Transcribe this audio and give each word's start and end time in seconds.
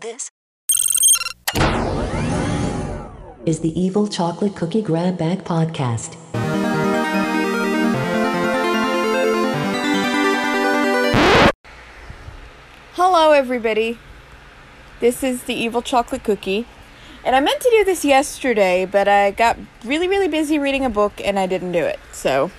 This 0.00 0.30
is 3.44 3.58
the 3.58 3.72
Evil 3.74 4.06
Chocolate 4.06 4.54
Cookie 4.54 4.80
Grab 4.80 5.18
Bag 5.18 5.42
Podcast. 5.42 6.14
Hello, 12.92 13.32
everybody. 13.32 13.98
This 15.00 15.24
is 15.24 15.42
the 15.42 15.54
Evil 15.54 15.82
Chocolate 15.82 16.22
Cookie. 16.22 16.68
And 17.24 17.34
I 17.34 17.40
meant 17.40 17.60
to 17.60 17.70
do 17.70 17.84
this 17.84 18.04
yesterday, 18.04 18.86
but 18.86 19.08
I 19.08 19.32
got 19.32 19.58
really, 19.84 20.06
really 20.06 20.28
busy 20.28 20.60
reading 20.60 20.84
a 20.84 20.90
book 20.90 21.20
and 21.24 21.40
I 21.40 21.46
didn't 21.46 21.72
do 21.72 21.82
it. 21.82 21.98
So, 22.12 22.52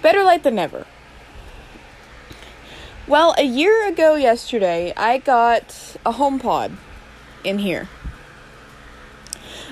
better 0.00 0.22
late 0.22 0.44
than 0.44 0.54
never. 0.54 0.86
Well, 3.08 3.34
a 3.38 3.42
year 3.42 3.88
ago 3.88 4.16
yesterday, 4.16 4.92
I 4.94 5.16
got 5.16 5.96
a 6.04 6.12
HomePod 6.12 6.76
in 7.42 7.58
here. 7.60 7.88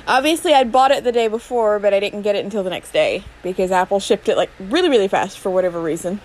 Obviously, 0.09 0.55
I'd 0.55 0.73
bought 0.73 0.91
it 0.91 1.05
the 1.05 1.12
day 1.12 1.28
before, 1.28 1.78
but 1.78 1.92
I 1.92 2.01
didn't 2.01 2.23
get 2.23 2.34
it 2.34 2.47
until 2.47 2.62
the 2.62 2.70
next 2.70 2.92
day 2.92 3.25
because 3.42 3.70
Apple 3.70 4.01
shipped 4.01 4.30
it 4.30 4.38
like 4.38 4.48
really, 4.59 4.88
really 4.88 5.06
fast 5.06 5.38
for 5.38 5.51
whatever 5.51 5.83
reason. 5.83 6.23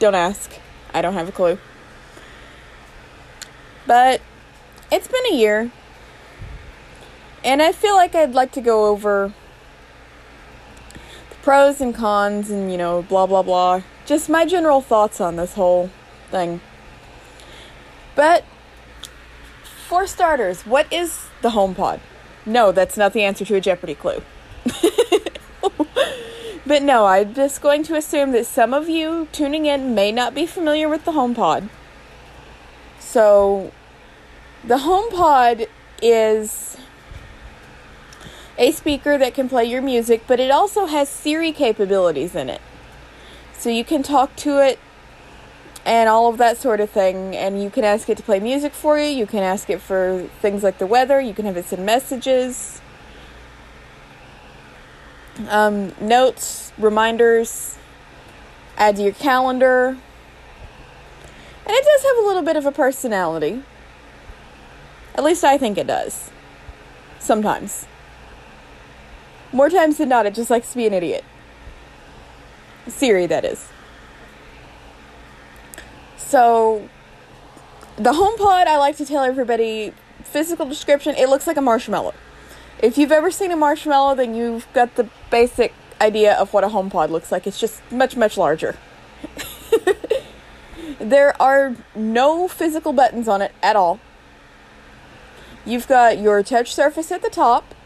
Don't 0.00 0.16
ask. 0.16 0.50
I 0.92 1.02
don't 1.02 1.14
have 1.14 1.28
a 1.28 1.32
clue. 1.32 1.56
But 3.86 4.20
it's 4.90 5.06
been 5.06 5.26
a 5.30 5.36
year. 5.36 5.70
And 7.44 7.62
I 7.62 7.70
feel 7.70 7.94
like 7.94 8.16
I'd 8.16 8.34
like 8.34 8.50
to 8.52 8.60
go 8.60 8.86
over 8.86 9.32
the 11.30 11.36
pros 11.44 11.80
and 11.80 11.94
cons 11.94 12.50
and, 12.50 12.72
you 12.72 12.78
know, 12.78 13.02
blah, 13.02 13.26
blah, 13.26 13.42
blah. 13.42 13.82
Just 14.04 14.28
my 14.28 14.44
general 14.44 14.80
thoughts 14.80 15.20
on 15.20 15.36
this 15.36 15.54
whole 15.54 15.90
thing. 16.34 16.60
But 18.16 18.44
for 19.86 20.06
starters, 20.06 20.66
what 20.66 20.92
is 20.92 21.26
the 21.42 21.50
HomePod? 21.50 22.00
No, 22.44 22.72
that's 22.72 22.96
not 22.96 23.12
the 23.12 23.22
answer 23.22 23.44
to 23.44 23.54
a 23.54 23.60
Jeopardy 23.60 23.94
clue. 23.94 24.22
but 26.66 26.82
no, 26.82 27.06
I'm 27.06 27.34
just 27.34 27.62
going 27.62 27.84
to 27.84 27.94
assume 27.94 28.32
that 28.32 28.46
some 28.46 28.74
of 28.74 28.88
you 28.88 29.28
tuning 29.30 29.66
in 29.66 29.94
may 29.94 30.10
not 30.10 30.34
be 30.34 30.46
familiar 30.46 30.88
with 30.88 31.04
the 31.04 31.12
HomePod. 31.12 31.68
So, 32.98 33.72
the 34.64 34.78
HomePod 34.78 35.68
is 36.02 36.76
a 38.58 38.72
speaker 38.72 39.16
that 39.18 39.34
can 39.34 39.48
play 39.48 39.64
your 39.64 39.82
music, 39.82 40.24
but 40.26 40.40
it 40.40 40.50
also 40.50 40.86
has 40.86 41.08
Siri 41.08 41.52
capabilities 41.52 42.34
in 42.34 42.48
it. 42.48 42.60
So 43.56 43.70
you 43.70 43.84
can 43.84 44.02
talk 44.02 44.34
to 44.36 44.64
it 44.64 44.78
and 45.84 46.08
all 46.08 46.28
of 46.28 46.38
that 46.38 46.56
sort 46.58 46.80
of 46.80 46.90
thing. 46.90 47.36
And 47.36 47.62
you 47.62 47.70
can 47.70 47.84
ask 47.84 48.08
it 48.08 48.16
to 48.16 48.22
play 48.22 48.40
music 48.40 48.72
for 48.72 48.98
you, 48.98 49.06
you 49.06 49.26
can 49.26 49.42
ask 49.42 49.68
it 49.70 49.80
for 49.80 50.28
things 50.40 50.62
like 50.62 50.78
the 50.78 50.86
weather, 50.86 51.20
you 51.20 51.34
can 51.34 51.44
have 51.44 51.56
it 51.56 51.66
send 51.66 51.84
messages, 51.84 52.80
um, 55.48 55.92
notes, 56.00 56.72
reminders, 56.78 57.78
add 58.76 58.96
to 58.96 59.02
your 59.02 59.12
calendar. 59.12 59.96
And 61.66 61.74
it 61.74 61.84
does 61.84 62.02
have 62.02 62.24
a 62.24 62.26
little 62.26 62.42
bit 62.42 62.56
of 62.56 62.66
a 62.66 62.72
personality. 62.72 63.62
At 65.14 65.24
least 65.24 65.44
I 65.44 65.56
think 65.56 65.78
it 65.78 65.86
does. 65.86 66.30
Sometimes. 67.18 67.86
More 69.52 69.70
times 69.70 69.98
than 69.98 70.08
not, 70.08 70.26
it 70.26 70.34
just 70.34 70.50
likes 70.50 70.70
to 70.72 70.76
be 70.76 70.86
an 70.86 70.92
idiot. 70.92 71.24
Siri, 72.88 73.26
that 73.26 73.44
is. 73.44 73.68
So, 76.34 76.88
the 77.94 78.12
HomePod, 78.12 78.66
I 78.66 78.76
like 78.76 78.96
to 78.96 79.06
tell 79.06 79.22
everybody 79.22 79.92
physical 80.24 80.66
description 80.66 81.14
it 81.14 81.28
looks 81.28 81.46
like 81.46 81.56
a 81.56 81.60
marshmallow. 81.60 82.12
If 82.82 82.98
you've 82.98 83.12
ever 83.12 83.30
seen 83.30 83.52
a 83.52 83.56
marshmallow, 83.56 84.16
then 84.16 84.34
you've 84.34 84.66
got 84.72 84.96
the 84.96 85.08
basic 85.30 85.72
idea 86.00 86.34
of 86.34 86.52
what 86.52 86.64
a 86.64 86.66
HomePod 86.66 87.10
looks 87.10 87.30
like. 87.30 87.46
It's 87.46 87.60
just 87.60 87.80
much, 87.88 88.16
much 88.16 88.36
larger. 88.36 88.76
there 90.98 91.40
are 91.40 91.76
no 91.94 92.48
physical 92.48 92.92
buttons 92.92 93.28
on 93.28 93.40
it 93.40 93.52
at 93.62 93.76
all. 93.76 94.00
You've 95.64 95.86
got 95.86 96.18
your 96.18 96.42
touch 96.42 96.74
surface 96.74 97.12
at 97.12 97.22
the 97.22 97.30
top 97.30 97.76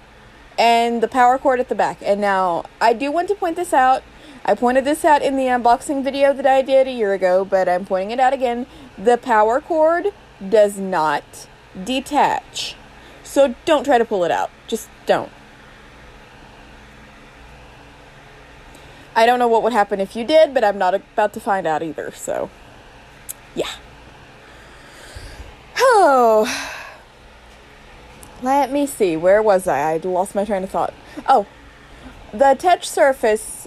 and 0.58 1.02
the 1.02 1.08
power 1.08 1.36
cord 1.36 1.60
at 1.60 1.68
the 1.68 1.74
back. 1.74 1.98
And 2.00 2.18
now, 2.18 2.64
I 2.80 2.94
do 2.94 3.12
want 3.12 3.28
to 3.28 3.34
point 3.34 3.56
this 3.56 3.74
out. 3.74 4.02
I 4.44 4.54
pointed 4.54 4.84
this 4.84 5.04
out 5.04 5.22
in 5.22 5.36
the 5.36 5.44
unboxing 5.44 6.02
video 6.02 6.32
that 6.32 6.46
I 6.46 6.62
did 6.62 6.86
a 6.86 6.92
year 6.92 7.12
ago, 7.12 7.44
but 7.44 7.68
I'm 7.68 7.84
pointing 7.84 8.10
it 8.10 8.20
out 8.20 8.32
again. 8.32 8.66
The 8.96 9.18
power 9.18 9.60
cord 9.60 10.08
does 10.46 10.78
not 10.78 11.48
detach. 11.84 12.76
So 13.22 13.54
don't 13.64 13.84
try 13.84 13.98
to 13.98 14.04
pull 14.04 14.24
it 14.24 14.30
out. 14.30 14.50
Just 14.66 14.88
don't. 15.04 15.30
I 19.14 19.26
don't 19.26 19.40
know 19.40 19.48
what 19.48 19.64
would 19.64 19.72
happen 19.72 20.00
if 20.00 20.14
you 20.14 20.24
did, 20.24 20.54
but 20.54 20.62
I'm 20.62 20.78
not 20.78 20.94
about 20.94 21.32
to 21.32 21.40
find 21.40 21.66
out 21.66 21.82
either. 21.82 22.12
So, 22.12 22.50
yeah. 23.54 23.72
Oh. 25.76 26.46
Let 28.40 28.70
me 28.70 28.86
see. 28.86 29.16
Where 29.16 29.42
was 29.42 29.66
I? 29.66 29.94
I 29.94 29.96
lost 29.96 30.36
my 30.36 30.44
train 30.44 30.62
of 30.62 30.70
thought. 30.70 30.94
Oh. 31.28 31.46
The 32.32 32.54
touch 32.58 32.88
surface 32.88 33.57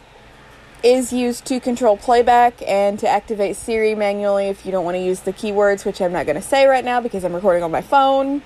is 0.83 1.13
used 1.13 1.45
to 1.45 1.59
control 1.59 1.95
playback 1.97 2.61
and 2.67 2.97
to 2.99 3.07
activate 3.07 3.55
Siri 3.55 3.93
manually 3.93 4.47
if 4.47 4.65
you 4.65 4.71
don't 4.71 4.83
want 4.83 4.95
to 4.95 5.01
use 5.01 5.21
the 5.21 5.33
keywords, 5.33 5.85
which 5.85 6.01
I'm 6.01 6.11
not 6.11 6.25
going 6.25 6.35
to 6.35 6.41
say 6.41 6.65
right 6.65 6.83
now 6.83 7.01
because 7.01 7.23
I'm 7.23 7.33
recording 7.33 7.63
on 7.63 7.71
my 7.71 7.81
phone. 7.81 8.41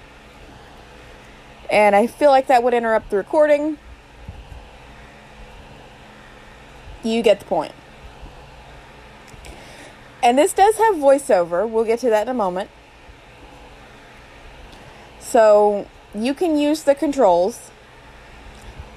And 1.70 1.96
I 1.96 2.08
feel 2.08 2.30
like 2.30 2.48
that 2.48 2.64
would 2.64 2.74
interrupt 2.74 3.10
the 3.10 3.18
recording. 3.18 3.78
You 7.04 7.22
get 7.22 7.40
the 7.40 7.46
point. 7.46 7.74
And 10.22 10.38
this 10.38 10.54
does 10.54 10.78
have 10.78 10.96
voiceover. 10.96 11.70
We'll 11.70 11.86
get 11.86 12.00
to 12.00 12.10
that 12.10 12.24
in 12.24 12.30
a 12.30 12.34
moment. 12.34 12.70
So 15.20 15.88
you 16.14 16.34
can 16.34 16.58
use 16.58 16.84
the 16.84 16.96
controls. 16.96 17.72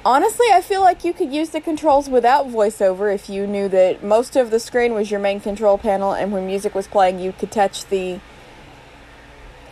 Honestly, 0.05 0.47
I 0.53 0.63
feel 0.63 0.81
like 0.81 1.05
you 1.05 1.13
could 1.13 1.33
use 1.33 1.51
the 1.51 1.61
controls 1.61 2.09
without 2.09 2.47
voiceover 2.47 3.13
if 3.13 3.29
you 3.29 3.47
knew 3.47 3.69
that 3.69 4.03
most 4.03 4.37
of 4.37 4.51
the 4.51 4.61
screen 4.61 4.95
was 4.95 5.11
your 5.11 5.21
main 5.21 5.41
control 5.41 5.77
panel, 5.77 6.13
and 6.13 6.33
when 6.33 6.47
music 6.47 6.75
was 6.75 6.87
playing, 6.87 7.19
you 7.19 7.33
could 7.33 7.51
touch 7.51 7.85
the 7.87 8.21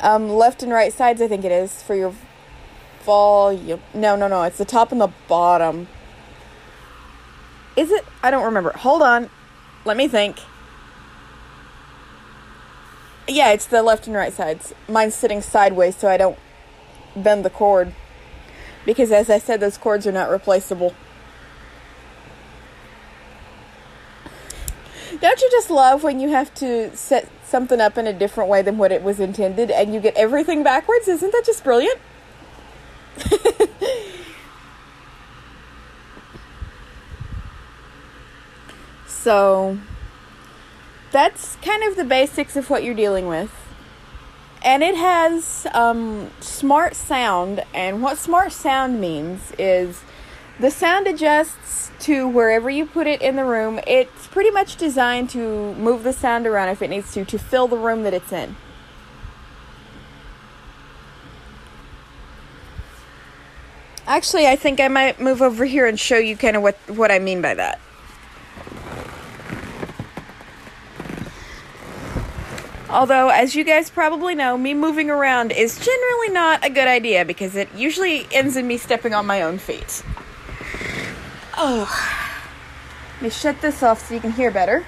um, 0.01 0.29
left 0.29 0.63
and 0.63 0.73
right 0.73 0.93
sides, 0.93 1.23
I 1.23 1.29
think 1.29 1.45
it 1.45 1.53
is, 1.53 1.83
for 1.83 1.95
your 1.95 2.13
volume. 3.03 3.81
No, 3.95 4.17
no, 4.17 4.27
no, 4.27 4.43
it's 4.43 4.59
the 4.59 4.65
top 4.65 4.93
and 4.93 5.01
the 5.01 5.13
bottom. 5.29 5.89
Is 7.77 7.91
it? 7.91 8.05
I 8.23 8.31
don't 8.31 8.45
remember. 8.45 8.73
Hold 8.73 9.03
on. 9.03 9.31
Let 9.85 9.97
me 9.97 10.09
think. 10.09 10.39
Yeah, 13.29 13.53
it's 13.53 13.67
the 13.67 13.83
left 13.83 14.07
and 14.07 14.17
right 14.17 14.33
sides. 14.33 14.75
Mine's 14.89 15.15
sitting 15.15 15.43
sideways 15.43 15.97
so 15.97 16.09
I 16.09 16.17
don't 16.17 16.39
bend 17.15 17.45
the 17.45 17.51
cord. 17.51 17.93
Because 18.87 19.13
as 19.13 19.29
I 19.29 19.39
said, 19.39 19.61
those 19.61 19.77
cords 19.77 20.07
are 20.07 20.13
not 20.13 20.31
replaceable. 20.31 20.95
Don't 25.21 25.41
you 25.41 25.49
just 25.51 25.71
love 25.71 26.03
when 26.05 26.21
you 26.21 26.29
have 26.29 26.55
to 26.55 26.97
set 26.97 27.29
something 27.45 27.81
up 27.81 27.99
in 27.99 28.07
a 28.07 28.13
different 28.13 28.49
way 28.49 28.63
than 28.63 28.79
what 28.79 28.93
it 28.93 29.03
was 29.03 29.19
intended 29.19 29.73
and 29.73 29.93
you 29.93 30.01
get 30.01 30.15
everything 30.17 30.63
backwards? 30.63 31.09
Isn't 31.09 31.33
that 31.33 31.43
just 31.45 31.65
brilliant? 31.65 31.99
so, 39.09 39.79
that's 41.11 41.57
kind 41.57 41.83
of 41.83 41.97
the 41.97 42.05
basics 42.05 42.55
of 42.57 42.71
what 42.71 42.85
you're 42.85 42.95
dealing 42.95 43.27
with 43.27 43.66
and 44.65 44.83
it 44.83 44.97
has 44.97 45.67
um, 45.73 46.31
smart 46.41 46.95
sound. 46.97 47.65
And 47.75 48.03
what 48.03 48.19
smart 48.19 48.53
sound 48.53 49.01
means 49.01 49.53
is 49.59 50.03
the 50.59 50.71
sound 50.71 51.07
adjusts 51.07 51.91
to 52.01 52.29
wherever 52.29 52.71
you 52.71 52.87
put 52.87 53.07
it 53.07 53.23
in 53.23 53.37
the 53.37 53.45
room. 53.45 53.81
It's 53.87 54.27
pretty 54.29 54.51
much 54.51 54.77
designed 54.77 55.31
to 55.31 55.75
move 55.75 56.03
the 56.03 56.13
sound 56.13 56.47
around 56.47 56.69
if 56.71 56.83
it 56.83 56.89
needs 56.89 57.13
to, 57.15 57.25
to 57.25 57.39
fill 57.39 57.69
the 57.69 57.79
room 57.79 58.03
that 58.03 58.15
it's 58.15 58.33
in. 58.33 58.57
Actually, 64.07 64.47
I 64.47 64.55
think 64.55 64.79
I 64.79 64.89
might 64.89 65.21
move 65.21 65.43
over 65.43 65.65
here 65.65 65.87
and 65.87 65.99
show 65.99 66.17
you 66.17 66.37
kind 66.37 66.57
of 66.57 66.63
what, 66.63 66.77
what 66.87 67.11
I 67.11 67.19
mean 67.19 67.43
by 67.43 67.55
that. 67.55 67.81
Although, 72.97 73.29
as 73.29 73.55
you 73.55 73.63
guys 73.63 73.91
probably 73.91 74.35
know, 74.35 74.57
me 74.57 74.73
moving 74.73 75.11
around 75.11 75.53
is 75.53 75.79
generally 75.79 76.31
not 76.31 76.65
a 76.65 76.71
good 76.71 76.89
idea 76.89 77.27
because 77.27 77.55
it 77.55 77.69
usually 77.77 78.27
ends 78.33 78.57
in 78.57 78.67
me 78.67 78.79
stepping 78.79 79.13
on 79.13 79.27
my 79.27 79.43
own 79.43 79.59
feet. 79.59 80.03
Oh. 81.59 81.87
Let 83.13 83.23
me 83.23 83.29
shut 83.29 83.61
this 83.61 83.83
off 83.83 84.09
so 84.09 84.15
you 84.15 84.21
can 84.21 84.33
hear 84.33 84.51
better. 84.51 84.83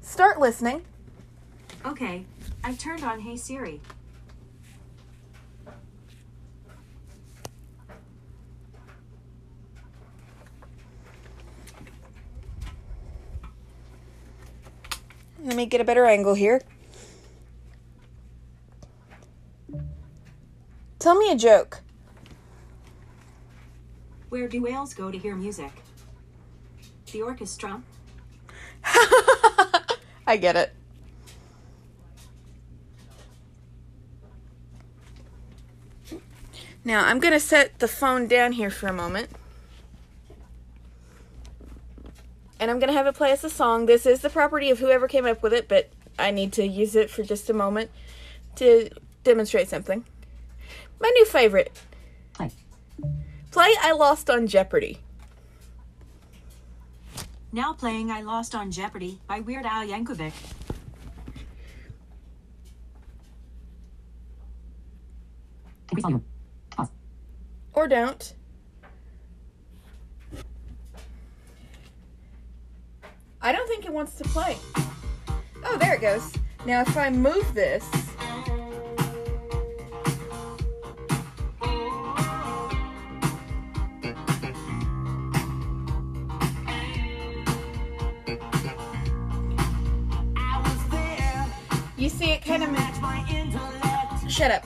Start 0.00 0.40
listening. 0.40 0.84
Okay, 1.86 2.24
I've 2.64 2.76
turned 2.76 3.04
on 3.04 3.20
Hey 3.20 3.36
Siri. 3.36 3.80
Me 15.60 15.66
get 15.66 15.80
a 15.80 15.84
better 15.84 16.06
angle 16.06 16.34
here. 16.34 16.62
Tell 20.98 21.14
me 21.14 21.30
a 21.30 21.36
joke. 21.36 21.80
Where 24.30 24.48
do 24.48 24.62
whales 24.62 24.94
go 24.94 25.10
to 25.10 25.18
hear 25.18 25.34
music? 25.34 25.72
The 27.12 27.22
orchestra. 27.22 27.82
I 30.26 30.36
get 30.38 30.56
it. 30.56 30.72
Now 36.84 37.04
I'm 37.04 37.20
going 37.20 37.34
to 37.34 37.40
set 37.40 37.80
the 37.80 37.88
phone 37.88 38.26
down 38.26 38.52
here 38.52 38.70
for 38.70 38.86
a 38.86 38.92
moment. 38.92 39.28
And 42.60 42.70
I'm 42.70 42.78
going 42.78 42.88
to 42.88 42.94
have 42.94 43.06
it 43.06 43.14
play 43.14 43.32
us 43.32 43.42
a 43.42 43.48
song. 43.48 43.86
This 43.86 44.04
is 44.04 44.20
the 44.20 44.28
property 44.28 44.70
of 44.70 44.78
whoever 44.78 45.08
came 45.08 45.24
up 45.24 45.42
with 45.42 45.54
it, 45.54 45.66
but 45.66 45.88
I 46.18 46.30
need 46.30 46.52
to 46.52 46.66
use 46.66 46.94
it 46.94 47.10
for 47.10 47.22
just 47.22 47.48
a 47.48 47.54
moment 47.54 47.90
to 48.56 48.90
demonstrate 49.24 49.68
something. 49.68 50.04
My 51.00 51.08
new 51.14 51.24
favorite. 51.24 51.72
Play. 52.34 52.50
Play 53.50 53.74
I 53.80 53.92
Lost 53.92 54.28
on 54.28 54.46
Jeopardy. 54.46 55.00
Now 57.50 57.72
playing 57.72 58.10
I 58.10 58.20
Lost 58.20 58.54
on 58.54 58.70
Jeopardy 58.70 59.18
by 59.26 59.40
Weird 59.40 59.64
Al 59.64 59.86
Yankovic. 59.86 60.32
Increase 65.88 66.02
volume. 66.02 66.24
Pause. 66.70 66.90
Or 67.72 67.88
don't. 67.88 68.34
Wants 73.90 74.14
to 74.14 74.24
play. 74.24 74.56
Oh, 75.64 75.76
there 75.76 75.94
it 75.94 76.00
goes. 76.00 76.32
Now, 76.64 76.80
if 76.80 76.96
I 76.96 77.10
move 77.10 77.52
this, 77.54 77.84
you 91.98 92.08
see 92.08 92.30
it 92.30 92.42
kind 92.42 92.62
of. 92.62 92.70
Shut 94.30 94.50
up. 94.52 94.64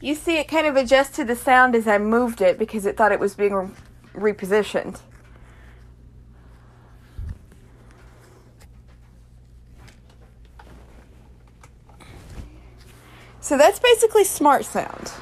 You 0.00 0.14
see 0.14 0.38
it 0.38 0.48
kind 0.48 0.66
of 0.66 0.76
adjusted 0.76 1.26
the 1.26 1.36
sound 1.36 1.74
as 1.74 1.86
I 1.86 1.98
moved 1.98 2.40
it 2.40 2.58
because 2.58 2.86
it 2.86 2.96
thought 2.96 3.12
it 3.12 3.20
was 3.20 3.34
being 3.34 3.74
repositioned. 4.20 5.00
So 13.40 13.58
that's 13.58 13.80
basically 13.80 14.22
smart 14.24 14.64
sound. 14.64 15.12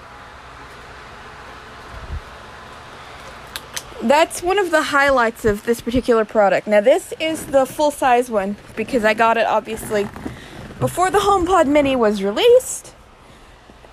That's 4.02 4.42
one 4.42 4.58
of 4.58 4.70
the 4.70 4.82
highlights 4.82 5.44
of 5.44 5.64
this 5.64 5.80
particular 5.80 6.24
product. 6.24 6.66
Now, 6.66 6.80
this 6.80 7.14
is 7.18 7.46
the 7.46 7.64
full 7.64 7.90
size 7.90 8.30
one 8.30 8.56
because 8.76 9.04
I 9.04 9.14
got 9.14 9.36
it 9.36 9.46
obviously 9.46 10.08
before 10.78 11.10
the 11.10 11.18
HomePod 11.18 11.66
Mini 11.66 11.96
was 11.96 12.22
released. 12.22 12.94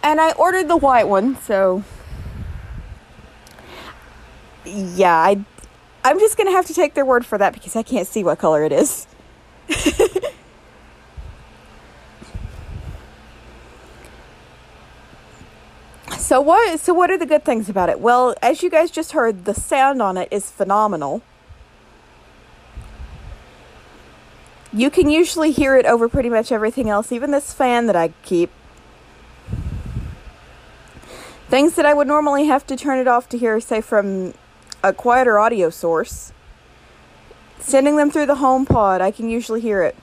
And 0.04 0.22
I 0.22 0.34
ordered 0.34 0.68
the 0.68 0.78
white 0.78 1.08
one, 1.08 1.38
so 1.42 1.84
yeah, 4.76 5.16
I 5.16 5.44
I'm 6.04 6.20
just 6.20 6.38
going 6.38 6.46
to 6.48 6.52
have 6.52 6.68
to 6.68 6.74
take 6.74 6.94
their 6.94 7.04
word 7.06 7.26
for 7.26 7.40
that 7.40 7.54
because 7.54 7.76
I 7.76 7.82
can't 7.82 8.08
see 8.08 8.24
what 8.24 8.38
color 8.38 8.64
it 8.64 8.72
is. 8.72 9.08
so 16.20 16.40
what 16.40 16.80
so 16.80 16.94
what 16.94 17.10
are 17.10 17.18
the 17.18 17.26
good 17.26 17.44
things 17.44 17.68
about 17.70 17.90
it? 17.90 18.00
Well, 18.00 18.36
as 18.44 18.62
you 18.62 18.70
guys 18.70 18.92
just 18.92 19.14
heard, 19.14 19.46
the 19.46 19.56
sound 19.56 20.00
on 20.02 20.16
it 20.18 20.28
is 20.30 20.52
phenomenal. 20.52 21.24
You 24.72 24.92
can 24.92 25.10
usually 25.10 25.52
hear 25.52 25.76
it 25.78 25.86
over 25.86 26.10
pretty 26.10 26.30
much 26.30 26.52
everything 26.52 26.90
else, 26.90 27.12
even 27.12 27.32
this 27.32 27.54
fan 27.54 27.88
that 27.88 27.96
I 27.96 28.10
keep. 28.24 28.52
Things 31.48 31.76
that 31.76 31.86
I 31.86 31.94
would 31.94 32.08
normally 32.08 32.46
have 32.46 32.68
to 32.68 32.76
turn 32.76 33.00
it 33.00 33.08
off 33.08 33.30
to 33.30 33.38
hear, 33.38 33.60
say, 33.62 33.80
from 33.80 34.34
a 34.86 34.94
quieter 34.94 35.40
audio 35.40 35.72
source. 35.72 36.32
Sending 37.60 37.98
them 37.98 38.12
through 38.12 38.28
the 38.28 38.36
HomePod, 38.36 39.02
I 39.02 39.10
can 39.10 39.30
usually 39.30 39.60
hear 39.60 39.82
it. 39.82 39.96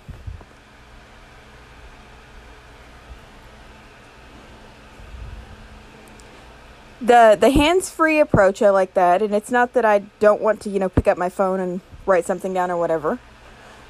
The 7.01 7.37
the 7.41 7.51
hands-free 7.51 8.19
approach 8.19 8.63
I 8.63 8.71
like 8.71 8.95
that 8.95 9.23
and 9.23 9.35
it's 9.35 9.51
not 9.51 9.73
that 9.75 9.85
I 9.85 10.01
don't 10.19 10.41
want 10.41 10.61
to, 10.63 10.71
you 10.71 10.81
know, 10.81 10.89
pick 10.89 11.07
up 11.07 11.17
my 11.17 11.29
phone 11.29 11.61
and 11.61 11.81
write 12.05 12.27
something 12.27 12.53
down 12.53 12.71
or 12.71 12.77
whatever. 12.77 13.21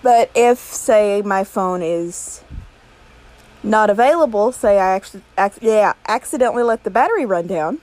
But 0.02 0.30
if 0.34 0.58
say 0.58 1.22
my 1.22 1.44
phone 1.44 1.82
is 1.82 2.42
not 3.62 3.88
available, 3.88 4.52
say 4.52 4.78
I 4.78 4.94
actually 4.94 5.22
ac- 5.38 5.60
yeah, 5.62 5.94
accidentally 6.06 6.62
let 6.62 6.84
the 6.84 6.90
battery 6.90 7.24
run 7.24 7.46
down 7.46 7.80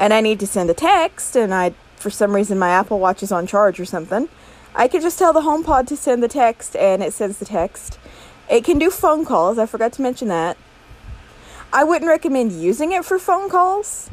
and 0.00 0.14
I 0.14 0.22
need 0.22 0.40
to 0.40 0.46
send 0.46 0.70
a 0.70 0.74
text 0.74 1.36
and 1.36 1.54
I 1.54 1.74
for 1.96 2.08
some 2.08 2.34
reason 2.34 2.58
my 2.58 2.70
Apple 2.70 2.98
Watch 2.98 3.22
is 3.22 3.30
on 3.30 3.46
charge 3.46 3.78
or 3.78 3.84
something, 3.84 4.30
I 4.74 4.88
can 4.88 5.02
just 5.02 5.18
tell 5.18 5.34
the 5.34 5.42
HomePod 5.42 5.86
to 5.88 5.96
send 5.96 6.22
the 6.22 6.28
text 6.28 6.74
and 6.74 7.02
it 7.02 7.12
sends 7.12 7.38
the 7.38 7.44
text. 7.44 7.98
It 8.50 8.64
can 8.64 8.78
do 8.78 8.90
phone 8.90 9.26
calls, 9.26 9.58
I 9.58 9.66
forgot 9.66 9.92
to 9.92 10.02
mention 10.02 10.28
that. 10.28 10.56
I 11.72 11.84
wouldn't 11.84 12.08
recommend 12.08 12.52
using 12.52 12.92
it 12.92 13.04
for 13.04 13.18
phone 13.18 13.50
calls. 13.50 14.10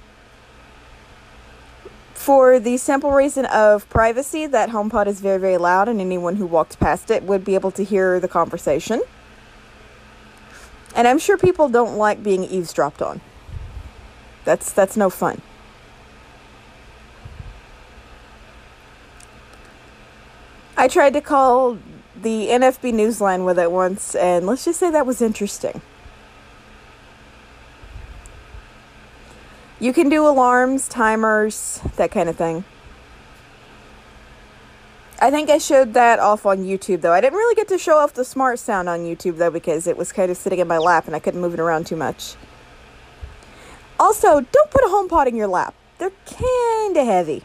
For 2.13 2.59
the 2.59 2.75
simple 2.75 3.11
reason 3.11 3.45
of 3.45 3.87
privacy, 3.89 4.47
that 4.47 4.69
HomePod 4.69 5.07
is 5.07 5.21
very, 5.21 5.39
very 5.39 5.57
loud, 5.57 5.87
and 5.87 6.01
anyone 6.01 6.35
who 6.35 6.45
walked 6.45 6.77
past 6.79 7.09
it 7.09 7.23
would 7.23 7.45
be 7.45 7.55
able 7.55 7.71
to 7.71 7.83
hear 7.83 8.19
the 8.19 8.27
conversation. 8.27 9.01
And 10.93 11.07
I'm 11.07 11.19
sure 11.19 11.37
people 11.37 11.69
don't 11.69 11.95
like 11.95 12.21
being 12.21 12.43
eavesdropped 12.43 13.01
on. 13.01 13.21
That's 14.43 14.73
that's 14.73 14.97
no 14.97 15.09
fun. 15.09 15.41
I 20.87 20.89
tried 20.89 21.11
to 21.15 21.21
call 21.21 21.79
the 22.15 22.47
NFB 22.47 22.93
Newsline 22.93 23.43
with 23.43 23.59
it 23.59 23.69
once, 23.69 24.15
and 24.15 24.47
let's 24.47 24.63
just 24.63 24.79
say 24.79 24.89
that 24.89 25.05
was 25.05 25.21
interesting. 25.21 25.81
You 29.81 29.91
can 29.91 30.07
do 30.07 30.25
alarms, 30.25 30.87
timers, 30.87 31.81
that 31.97 32.09
kind 32.11 32.29
of 32.29 32.37
thing. 32.37 32.63
I 35.19 35.29
think 35.29 35.49
I 35.49 35.57
showed 35.57 35.93
that 35.93 36.19
off 36.19 36.45
on 36.45 36.59
YouTube 36.59 37.01
though. 37.01 37.11
I 37.11 37.19
didn't 37.19 37.37
really 37.37 37.55
get 37.55 37.67
to 37.67 37.77
show 37.77 37.97
off 37.97 38.13
the 38.13 38.23
smart 38.23 38.57
sound 38.57 38.87
on 38.87 38.99
YouTube 38.99 39.35
though 39.35 39.51
because 39.51 39.87
it 39.87 39.97
was 39.97 40.13
kind 40.13 40.31
of 40.31 40.37
sitting 40.37 40.59
in 40.59 40.69
my 40.69 40.77
lap 40.77 41.05
and 41.05 41.17
I 41.17 41.19
couldn't 41.19 41.41
move 41.41 41.53
it 41.53 41.59
around 41.59 41.85
too 41.85 41.97
much. 41.97 42.35
Also, 43.99 44.39
don't 44.39 44.71
put 44.71 44.85
a 44.85 44.87
HomePod 44.87 45.27
in 45.27 45.35
your 45.35 45.47
lap. 45.47 45.73
They're 45.97 46.13
kind 46.25 46.95
of 46.95 47.05
heavy. 47.05 47.43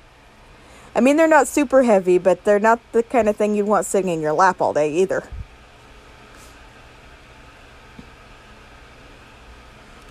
I 0.95 1.01
mean, 1.01 1.17
they're 1.17 1.27
not 1.27 1.49
super 1.49 1.85
heavy, 1.85 2.19
but 2.19 2.45
they're 2.45 2.59
not 2.59 2.81
the 2.93 3.03
kind 3.03 3.29
of 3.29 3.37
thing 3.37 3.55
you'd 3.55 3.67
want 3.67 3.87
sitting 3.87 4.11
in 4.11 4.21
your 4.21 4.33
lap 4.33 4.61
all 4.61 4.73
day 4.73 4.93
either. 4.93 5.25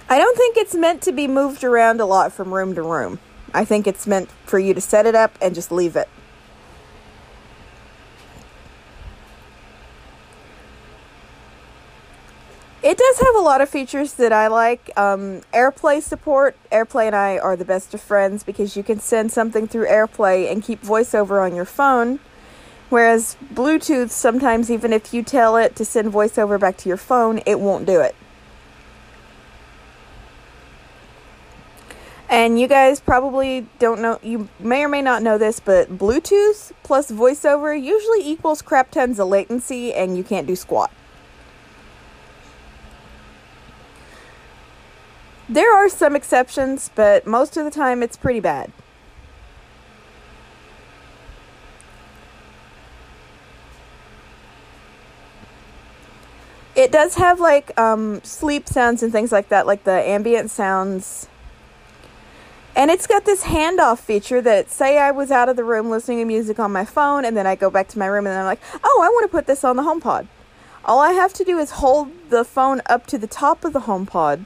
I 0.09 0.17
don't 0.17 0.37
think 0.37 0.57
it's 0.57 0.75
meant 0.75 1.01
to 1.03 1.11
be 1.11 1.27
moved 1.27 1.63
around 1.63 2.01
a 2.01 2.05
lot 2.05 2.33
from 2.33 2.53
room 2.53 2.75
to 2.75 2.81
room. 2.81 3.19
I 3.53 3.63
think 3.63 3.87
it's 3.87 4.07
meant 4.07 4.29
for 4.45 4.59
you 4.59 4.73
to 4.73 4.81
set 4.81 5.05
it 5.05 5.15
up 5.15 5.37
and 5.41 5.55
just 5.55 5.71
leave 5.71 5.95
it. 5.95 6.09
It 12.83 12.97
does 12.97 13.19
have 13.19 13.35
a 13.35 13.41
lot 13.41 13.61
of 13.61 13.69
features 13.69 14.13
that 14.13 14.33
I 14.33 14.47
like. 14.47 14.89
Um, 14.97 15.41
AirPlay 15.53 16.01
support. 16.01 16.55
AirPlay 16.71 17.05
and 17.07 17.15
I 17.15 17.37
are 17.37 17.55
the 17.55 17.65
best 17.65 17.93
of 17.93 18.01
friends 18.01 18.43
because 18.43 18.75
you 18.75 18.81
can 18.81 18.99
send 18.99 19.31
something 19.31 19.67
through 19.67 19.85
AirPlay 19.85 20.51
and 20.51 20.63
keep 20.63 20.81
voiceover 20.81 21.45
on 21.45 21.55
your 21.55 21.65
phone. 21.65 22.19
Whereas 22.89 23.37
Bluetooth, 23.53 24.09
sometimes 24.09 24.71
even 24.71 24.93
if 24.93 25.13
you 25.13 25.21
tell 25.21 25.57
it 25.57 25.75
to 25.75 25.85
send 25.85 26.11
voiceover 26.11 26.59
back 26.59 26.75
to 26.77 26.89
your 26.89 26.97
phone, 26.97 27.39
it 27.45 27.59
won't 27.59 27.85
do 27.85 28.01
it. 28.01 28.15
And 32.27 32.59
you 32.59 32.67
guys 32.67 32.99
probably 32.99 33.67
don't 33.77 34.01
know, 34.01 34.17
you 34.23 34.49
may 34.59 34.83
or 34.83 34.89
may 34.89 35.01
not 35.01 35.21
know 35.21 35.37
this, 35.37 35.59
but 35.59 35.97
Bluetooth 35.97 36.71
plus 36.81 37.11
voiceover 37.11 37.79
usually 37.79 38.27
equals 38.27 38.61
crap 38.61 38.89
tons 38.89 39.19
of 39.19 39.27
latency 39.27 39.93
and 39.93 40.17
you 40.17 40.23
can't 40.23 40.47
do 40.47 40.55
squat. 40.55 40.91
There 45.51 45.75
are 45.75 45.89
some 45.89 46.15
exceptions, 46.15 46.89
but 46.95 47.27
most 47.27 47.57
of 47.57 47.65
the 47.65 47.71
time 47.71 48.01
it's 48.01 48.15
pretty 48.15 48.39
bad. 48.39 48.71
It 56.73 56.89
does 56.89 57.15
have 57.15 57.41
like 57.41 57.77
um, 57.77 58.23
sleep 58.23 58.69
sounds 58.69 59.03
and 59.03 59.11
things 59.11 59.33
like 59.33 59.49
that, 59.49 59.67
like 59.67 59.83
the 59.83 59.91
ambient 59.91 60.51
sounds. 60.51 61.27
And 62.73 62.89
it's 62.89 63.05
got 63.05 63.25
this 63.25 63.43
handoff 63.43 63.99
feature 63.99 64.41
that, 64.41 64.71
say, 64.71 64.99
I 64.99 65.11
was 65.11 65.31
out 65.31 65.49
of 65.49 65.57
the 65.57 65.65
room 65.65 65.89
listening 65.89 66.19
to 66.19 66.25
music 66.25 66.59
on 66.59 66.71
my 66.71 66.85
phone, 66.85 67.25
and 67.25 67.35
then 67.35 67.45
I 67.45 67.55
go 67.55 67.69
back 67.69 67.89
to 67.89 67.99
my 67.99 68.05
room 68.05 68.25
and 68.25 68.39
I'm 68.39 68.45
like, 68.45 68.61
oh, 68.85 69.01
I 69.03 69.09
want 69.09 69.29
to 69.29 69.35
put 69.35 69.47
this 69.47 69.65
on 69.65 69.75
the 69.75 69.83
HomePod. 69.83 70.27
All 70.85 70.99
I 70.99 71.11
have 71.11 71.33
to 71.33 71.43
do 71.43 71.57
is 71.57 71.71
hold 71.71 72.29
the 72.29 72.45
phone 72.45 72.81
up 72.85 73.05
to 73.07 73.17
the 73.17 73.27
top 73.27 73.65
of 73.65 73.73
the 73.73 73.81
HomePod. 73.81 74.45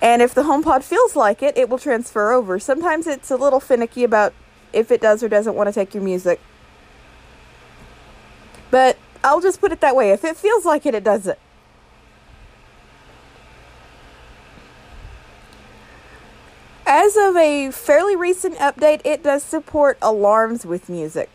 And 0.00 0.22
if 0.22 0.34
the 0.34 0.42
HomePod 0.42 0.82
feels 0.84 1.16
like 1.16 1.42
it, 1.42 1.56
it 1.56 1.68
will 1.68 1.78
transfer 1.78 2.32
over. 2.32 2.58
Sometimes 2.58 3.06
it's 3.06 3.30
a 3.30 3.36
little 3.36 3.60
finicky 3.60 4.04
about 4.04 4.32
if 4.72 4.90
it 4.90 5.00
does 5.00 5.22
or 5.22 5.28
doesn't 5.28 5.54
want 5.54 5.68
to 5.68 5.72
take 5.72 5.94
your 5.94 6.02
music. 6.02 6.40
But 8.70 8.96
I'll 9.24 9.40
just 9.40 9.60
put 9.60 9.72
it 9.72 9.80
that 9.80 9.96
way. 9.96 10.10
If 10.10 10.24
it 10.24 10.36
feels 10.36 10.64
like 10.64 10.86
it, 10.86 10.94
it 10.94 11.02
does 11.02 11.26
it. 11.26 11.38
As 16.86 17.16
of 17.16 17.36
a 17.36 17.70
fairly 17.70 18.16
recent 18.16 18.56
update, 18.56 19.02
it 19.04 19.22
does 19.22 19.42
support 19.42 19.98
alarms 20.00 20.64
with 20.64 20.88
music. 20.88 21.28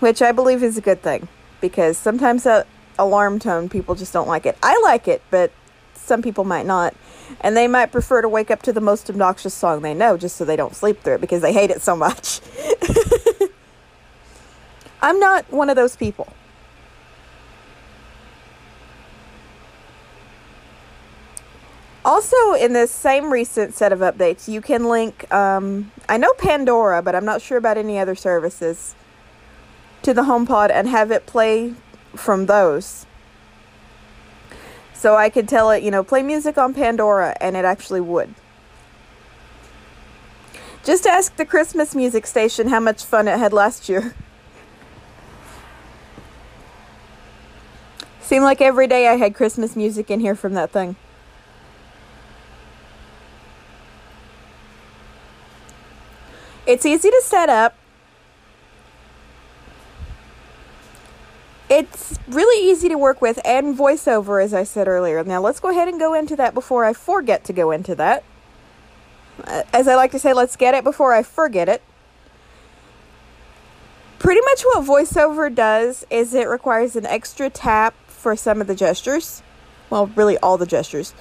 Which 0.00 0.20
I 0.20 0.32
believe 0.32 0.62
is 0.62 0.76
a 0.76 0.80
good 0.80 1.02
thing 1.02 1.28
because 1.60 1.96
sometimes 1.96 2.42
that 2.42 2.66
alarm 2.98 3.38
tone 3.38 3.68
people 3.68 3.94
just 3.94 4.12
don't 4.12 4.28
like 4.28 4.46
it. 4.46 4.56
I 4.62 4.78
like 4.82 5.08
it, 5.08 5.22
but 5.30 5.52
some 5.94 6.22
people 6.22 6.44
might 6.44 6.66
not. 6.66 6.94
And 7.40 7.56
they 7.56 7.68
might 7.68 7.92
prefer 7.92 8.20
to 8.20 8.28
wake 8.28 8.50
up 8.50 8.62
to 8.62 8.72
the 8.72 8.80
most 8.80 9.08
obnoxious 9.08 9.54
song 9.54 9.82
they 9.82 9.94
know 9.94 10.16
just 10.16 10.36
so 10.36 10.44
they 10.44 10.56
don't 10.56 10.74
sleep 10.74 11.00
through 11.02 11.14
it 11.14 11.20
because 11.20 11.40
they 11.42 11.52
hate 11.52 11.70
it 11.70 11.80
so 11.80 11.96
much. 11.96 12.40
I'm 15.02 15.18
not 15.18 15.50
one 15.50 15.70
of 15.70 15.76
those 15.76 15.96
people. 15.96 16.32
Also, 22.04 22.54
in 22.54 22.72
this 22.72 22.90
same 22.90 23.32
recent 23.32 23.74
set 23.74 23.92
of 23.92 24.00
updates, 24.00 24.48
you 24.48 24.60
can 24.60 24.88
link, 24.88 25.32
um, 25.32 25.92
I 26.08 26.16
know 26.16 26.32
Pandora, 26.34 27.00
but 27.00 27.14
I'm 27.14 27.24
not 27.24 27.40
sure 27.40 27.56
about 27.56 27.78
any 27.78 27.96
other 27.96 28.16
services, 28.16 28.96
to 30.02 30.12
the 30.12 30.22
HomePod 30.22 30.70
and 30.70 30.88
have 30.88 31.10
it 31.12 31.26
play 31.26 31.74
from 32.14 32.46
those. 32.46 33.06
So 34.94 35.16
I 35.16 35.30
could 35.30 35.48
tell 35.48 35.70
it, 35.70 35.82
you 35.82 35.90
know, 35.90 36.04
play 36.04 36.22
music 36.22 36.56
on 36.56 36.74
Pandora, 36.74 37.36
and 37.40 37.56
it 37.56 37.64
actually 37.64 38.00
would. 38.00 38.34
Just 40.84 41.06
ask 41.06 41.36
the 41.36 41.44
Christmas 41.44 41.94
music 41.94 42.26
station 42.26 42.68
how 42.68 42.80
much 42.80 43.04
fun 43.04 43.28
it 43.28 43.38
had 43.38 43.52
last 43.52 43.88
year. 43.88 44.14
Seemed 48.20 48.44
like 48.44 48.60
every 48.60 48.86
day 48.86 49.08
I 49.08 49.16
had 49.16 49.34
Christmas 49.34 49.76
music 49.76 50.10
in 50.10 50.20
here 50.20 50.34
from 50.34 50.54
that 50.54 50.70
thing. 50.70 50.96
It's 56.66 56.86
easy 56.86 57.10
to 57.10 57.20
set 57.24 57.48
up. 57.48 57.76
It's 61.74 62.18
really 62.28 62.70
easy 62.70 62.90
to 62.90 62.98
work 62.98 63.22
with 63.22 63.40
and 63.46 63.74
voiceover, 63.74 64.44
as 64.44 64.52
I 64.52 64.62
said 64.62 64.88
earlier. 64.88 65.24
Now, 65.24 65.40
let's 65.40 65.58
go 65.58 65.70
ahead 65.70 65.88
and 65.88 65.98
go 65.98 66.12
into 66.12 66.36
that 66.36 66.52
before 66.52 66.84
I 66.84 66.92
forget 66.92 67.44
to 67.44 67.54
go 67.54 67.70
into 67.70 67.94
that. 67.94 68.24
Uh, 69.42 69.62
as 69.72 69.88
I 69.88 69.94
like 69.94 70.10
to 70.10 70.18
say, 70.18 70.34
let's 70.34 70.54
get 70.54 70.74
it 70.74 70.84
before 70.84 71.14
I 71.14 71.22
forget 71.22 71.70
it. 71.70 71.80
Pretty 74.18 74.42
much 74.42 74.62
what 74.64 74.84
voiceover 74.84 75.52
does 75.52 76.04
is 76.10 76.34
it 76.34 76.46
requires 76.46 76.94
an 76.94 77.06
extra 77.06 77.48
tap 77.48 77.94
for 78.06 78.36
some 78.36 78.60
of 78.60 78.66
the 78.66 78.74
gestures. 78.74 79.42
Well, 79.88 80.08
really, 80.08 80.36
all 80.36 80.58
the 80.58 80.66
gestures. 80.66 81.14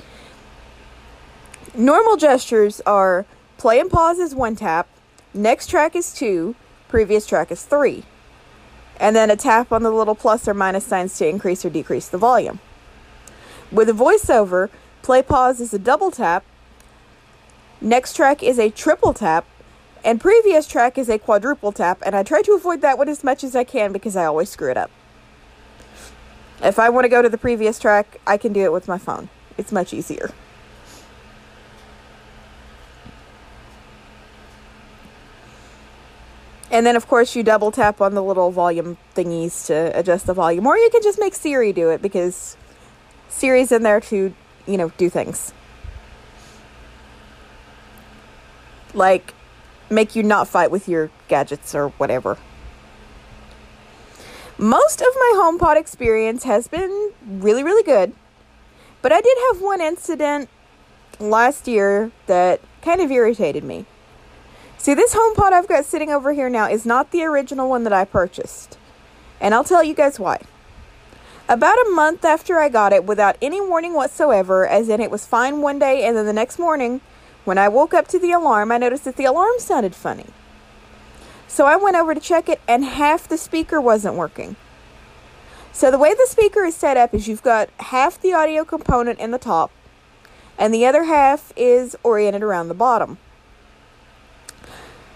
Normal 1.74 2.17
gestures 2.17 2.81
are 2.86 3.25
play 3.58 3.79
and 3.79 3.89
pause 3.89 4.20
is 4.20 4.36
one 4.36 4.58
tap, 4.58 4.89
next 5.34 5.67
track 5.67 5.96
is 5.96 6.13
two, 6.13 6.55
previous 6.89 7.25
track 7.25 7.51
is 7.51 7.63
three. 7.63 8.03
And 9.01 9.15
then 9.15 9.31
a 9.31 9.36
tap 9.36 9.72
on 9.72 9.81
the 9.81 9.89
little 9.89 10.13
plus 10.13 10.48
or 10.48 10.53
minus 10.53 10.86
signs 10.86 11.17
to 11.17 11.27
increase 11.27 11.65
or 11.65 11.72
decrease 11.72 12.08
the 12.08 12.20
volume. 12.20 12.60
With 13.72 13.89
a 13.89 13.93
voiceover, 13.93 14.70
play 15.01 15.24
pause 15.24 15.60
is 15.60 15.74
a 15.74 15.79
double 15.79 16.12
tap, 16.12 16.46
next 17.81 18.15
track 18.15 18.43
is 18.43 18.60
a 18.60 18.70
triple 18.70 19.13
tap, 19.13 19.46
and 20.05 20.22
previous 20.22 20.67
track 20.67 21.00
is 21.00 21.10
a 21.10 21.17
quadruple 21.17 21.72
tap. 21.72 22.03
And 22.05 22.15
I 22.15 22.22
try 22.22 22.43
to 22.43 22.53
avoid 22.53 22.81
that 22.81 23.00
one 23.00 23.10
as 23.10 23.24
much 23.24 23.43
as 23.43 23.55
I 23.55 23.63
can 23.63 23.91
because 23.91 24.15
I 24.15 24.25
always 24.25 24.50
screw 24.50 24.70
it 24.70 24.77
up. 24.77 24.91
If 26.62 26.77
I 26.77 26.89
want 26.89 27.05
to 27.05 27.10
go 27.10 27.24
to 27.24 27.29
the 27.29 27.39
previous 27.39 27.79
track, 27.79 28.22
I 28.27 28.38
can 28.38 28.53
do 28.53 28.62
it 28.62 28.72
with 28.72 28.88
my 28.88 29.00
phone. 29.00 29.29
It's 29.58 29.72
much 29.72 29.93
easier. 29.96 30.31
And 36.72 36.86
then, 36.86 36.96
of 36.96 37.08
course, 37.08 37.36
you 37.36 37.44
double 37.44 37.70
tap 37.70 38.00
on 38.00 38.16
the 38.16 38.24
little 38.24 38.50
volume 38.50 38.98
thingies 39.13 39.68
to 39.68 39.92
adjust 39.98 40.25
the 40.25 40.34
volume. 40.34 40.66
Or 40.66 40.78
you 40.78 40.90
can 40.90 41.04
just 41.04 41.20
make 41.20 41.36
Siri 41.36 41.74
do 41.74 41.90
it 41.90 42.01
because 42.01 42.56
Siri's 43.28 43.74
in 43.74 43.84
there 43.84 44.00
to, 44.00 44.34
you 44.66 44.78
know, 44.78 44.90
do 44.98 45.10
things. 45.10 45.54
Like 48.94 49.34
make 49.90 50.16
you 50.16 50.24
not 50.24 50.48
fight 50.48 50.72
with 50.72 50.88
your 50.88 51.12
gadgets 51.28 51.75
or 51.75 51.90
whatever. 51.90 52.38
Most 54.58 55.01
of 55.01 55.08
my 55.16 55.32
HomePod 55.36 55.75
experience 55.75 56.44
has 56.46 56.68
been 56.68 57.12
really, 57.28 57.63
really 57.63 57.84
good. 57.84 58.13
But 59.01 59.12
I 59.12 59.20
did 59.20 59.38
have 59.50 59.62
one 59.62 59.82
incident 59.82 60.50
last 61.20 61.68
year 61.68 62.12
that 62.28 62.62
kind 62.82 63.01
of 63.01 63.12
irritated 63.12 63.63
me. 63.63 63.86
See, 64.82 64.96
this 64.96 65.14
HomePod 65.14 65.54
I've 65.54 65.68
got 65.68 65.86
sitting 65.86 66.10
over 66.10 66.34
here 66.34 66.50
now 66.50 66.68
is 66.68 66.88
not 66.88 67.12
the 67.12 67.24
original 67.24 67.70
one 67.70 67.84
that 67.84 67.94
I 67.94 68.04
purchased. 68.04 68.80
And 69.40 69.54
I'll 69.54 69.64
tell 69.64 69.84
you 69.84 69.94
guys 69.94 70.20
why. 70.20 70.42
About 71.48 71.78
a 71.86 71.92
month 71.92 72.26
after 72.26 72.58
I 72.58 72.68
got 72.68 72.92
it, 72.92 73.04
without 73.04 73.38
any 73.44 73.62
warning 73.62 73.94
whatsoever, 73.94 74.68
as 74.68 74.90
in 74.90 75.00
it 75.00 75.12
was 75.12 75.24
fine 75.24 75.62
one 75.62 75.78
day 75.78 76.04
and 76.04 76.18
then 76.18 76.26
the 76.26 76.34
next 76.34 76.58
morning, 76.58 77.00
when 77.46 77.60
I 77.60 77.68
woke 77.68 77.94
up 77.94 78.08
to 78.08 78.18
the 78.18 78.32
alarm, 78.32 78.72
I 78.72 78.80
noticed 78.80 79.06
that 79.06 79.18
the 79.18 79.26
alarm 79.26 79.60
sounded 79.60 79.94
funny. 79.94 80.32
So 81.48 81.68
I 81.68 81.76
went 81.76 81.96
over 81.96 82.16
to 82.16 82.20
check 82.20 82.50
it, 82.50 82.60
and 82.68 82.84
half 82.84 83.28
the 83.28 83.38
speaker 83.38 83.80
wasn't 83.80 84.16
working. 84.16 84.56
So 85.72 85.92
the 85.92 86.00
way 86.00 86.16
the 86.16 86.26
speaker 86.28 86.64
is 86.64 86.76
set 86.76 86.98
up 86.98 87.14
is 87.14 87.28
you've 87.28 87.44
got 87.44 87.70
half 87.78 88.20
the 88.20 88.34
audio 88.34 88.66
component 88.66 89.20
in 89.20 89.30
the 89.30 89.38
top, 89.38 89.70
and 90.58 90.74
the 90.74 90.88
other 90.88 91.04
half 91.04 91.54
is 91.56 91.96
oriented 92.02 92.42
around 92.42 92.68
the 92.70 92.74
bottom 92.74 93.20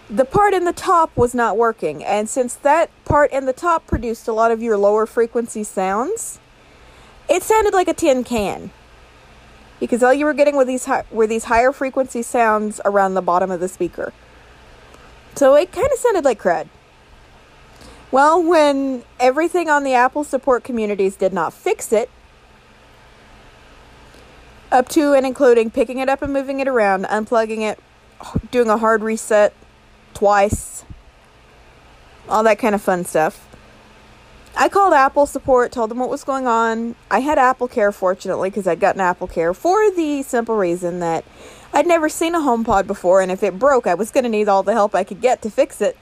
the 0.10 0.26
part 0.26 0.54
in 0.54 0.66
the 0.66 0.74
top 0.74 1.16
was 1.18 1.34
not 1.34 1.58
working. 1.58 2.04
And 2.04 2.30
since 2.30 2.54
that 2.56 2.90
part 3.06 3.32
in 3.32 3.46
the 3.46 3.54
top 3.54 3.88
produced 3.88 4.28
a 4.28 4.34
lot 4.34 4.52
of 4.52 4.62
your 4.62 4.78
lower 4.78 5.06
frequency 5.06 5.64
sounds, 5.64 6.40
it 7.30 7.44
sounded 7.44 7.74
like 7.74 7.88
a 7.88 7.94
tin 7.94 8.24
can. 8.24 8.72
Because 9.80 10.04
all 10.04 10.14
you 10.14 10.26
were 10.26 10.34
getting 10.34 10.56
were 10.56 10.66
these, 10.66 10.86
high, 10.86 11.04
were 11.12 11.28
these 11.28 11.46
higher 11.46 11.72
frequency 11.72 12.22
sounds 12.22 12.80
around 12.86 13.14
the 13.14 13.22
bottom 13.22 13.52
of 13.52 13.60
the 13.60 13.68
speaker. 13.68 14.14
So 15.36 15.56
it 15.56 15.72
kind 15.72 15.90
of 15.92 16.00
sounded 16.00 16.24
like 16.24 16.42
crud. 16.42 16.70
Well, 18.12 18.42
when 18.42 19.04
everything 19.20 19.70
on 19.70 19.84
the 19.84 19.94
Apple 19.94 20.24
support 20.24 20.64
communities 20.64 21.18
did 21.18 21.34
not 21.34 21.52
fix 21.52 21.92
it, 21.92 22.10
up 24.72 24.88
to 24.90 25.14
and 25.14 25.26
including 25.26 25.72
picking 25.72 26.00
it 26.00 26.08
up 26.08 26.22
and 26.22 26.32
moving 26.32 26.60
it 26.60 26.68
around, 26.68 27.06
unplugging 27.06 27.62
it, 27.62 27.80
doing 28.52 28.70
a 28.70 28.78
hard 28.78 29.02
reset, 29.02 29.54
twice, 30.16 30.84
all 32.28 32.42
that 32.44 32.58
kind 32.58 32.74
of 32.74 32.82
fun 32.82 33.06
stuff. 33.06 33.48
I 34.58 34.70
called 34.70 34.94
Apple 34.94 35.26
support, 35.26 35.74
told 35.74 35.92
them 35.92 36.00
what 36.00 36.10
was 36.10 36.24
going 36.24 36.48
on. 36.48 36.96
I 37.12 37.20
had 37.20 37.38
AppleCare, 37.38 37.94
fortunately, 37.94 38.50
because 38.50 38.66
I'd 38.68 38.80
gotten 38.80 39.02
AppleCare 39.02 39.54
for 39.56 39.92
the 39.92 40.24
simple 40.24 40.56
reason 40.56 41.00
that 41.00 41.26
I'd 41.74 41.86
never 41.86 42.08
seen 42.08 42.34
a 42.36 42.40
HomePod 42.40 42.88
before, 42.88 43.22
and 43.22 43.30
if 43.30 43.44
it 43.44 43.60
broke, 43.60 43.86
I 43.86 43.96
was 43.96 44.12
going 44.12 44.24
to 44.24 44.30
need 44.30 44.48
all 44.48 44.64
the 44.64 44.72
help 44.72 44.96
I 44.96 45.04
could 45.04 45.20
get 45.20 45.42
to 45.42 45.50
fix 45.50 45.82
it. 45.82 45.98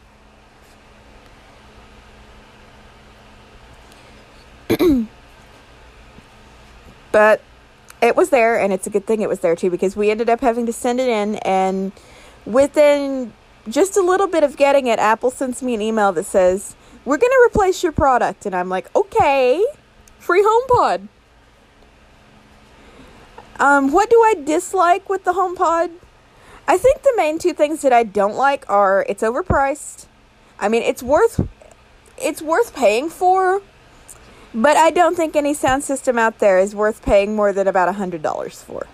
but 7.12 7.42
it 8.04 8.16
was 8.16 8.30
there, 8.30 8.60
and 8.60 8.72
it's 8.72 8.86
a 8.86 8.92
good 8.92 9.08
thing 9.08 9.22
it 9.22 9.30
was 9.30 9.40
there 9.40 9.56
too 9.56 9.72
because 9.72 9.96
we 9.96 10.12
ended 10.12 10.30
up 10.30 10.42
having 10.42 10.68
to 10.68 10.74
send 10.74 11.00
it 11.00 11.10
in, 11.10 11.38
and 11.38 11.92
within 12.46 13.34
just 13.68 13.98
a 13.98 14.02
little 14.02 14.28
bit 14.28 14.44
of 14.44 14.58
getting 14.58 14.88
it, 14.88 15.00
Apple 15.00 15.32
sends 15.32 15.64
me 15.64 15.74
an 15.74 15.82
email 15.82 16.12
that 16.14 16.26
says, 16.26 16.76
We're 17.06 17.18
going 17.18 17.32
to 17.32 17.44
replace 17.48 17.84
your 17.84 17.92
product. 17.92 18.46
And 18.46 18.56
I'm 18.56 18.70
like, 18.70 18.94
Okay, 18.96 19.64
free 20.20 20.44
HomePod. 20.44 21.08
Um, 23.60 23.92
what 23.92 24.10
do 24.10 24.18
I 24.18 24.34
dislike 24.44 25.10
with 25.10 25.24
the 25.24 25.34
HomePod? 25.34 25.92
I 26.68 26.78
think 26.78 27.04
the 27.04 27.14
main 27.16 27.40
two 27.40 27.54
things 27.54 27.82
that 27.82 27.94
I 27.94 28.04
don't 28.04 28.36
like 28.36 28.70
are 28.70 29.06
it's 29.08 29.22
overpriced. 29.22 30.08
I 30.60 30.70
mean, 30.70 30.82
it's 30.82 31.04
worth 31.04 31.46
it's 32.18 32.42
worth 32.42 32.76
paying 32.76 33.10
for, 33.10 33.62
but 34.54 34.78
I 34.78 34.92
don't 34.92 35.16
think 35.16 35.36
any 35.36 35.54
sound 35.54 35.84
system 35.84 36.18
out 36.18 36.40
there 36.40 36.60
is 36.60 36.76
worth 36.76 37.04
paying 37.04 37.36
more 37.36 37.52
than 37.52 37.68
about 37.68 37.90
a 37.90 37.94
$100 37.94 38.64
for. 38.64 38.88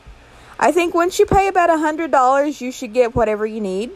I 0.59 0.71
think 0.71 0.93
once 0.93 1.19
you 1.19 1.25
pay 1.25 1.47
about 1.47 1.69
a 1.69 1.73
$100, 1.73 2.61
you 2.61 2.71
should 2.71 2.93
get 2.93 3.15
whatever 3.15 3.45
you 3.45 3.61
need. 3.61 3.91